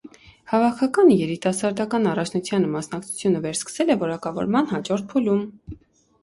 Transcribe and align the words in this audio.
Հավաքականը 0.51 1.17
երիտասարդական 1.17 2.07
առաջնությանը 2.11 2.71
մասնակցությունը 2.77 3.43
վերսկսել 3.45 3.93
է 3.97 3.99
որակավորման 4.05 4.71
հաջորդ 4.73 5.07
փուլում։ 5.15 5.47